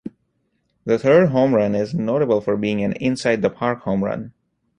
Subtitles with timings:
[0.83, 4.33] The third home run is notable for being an inside-the-park home run.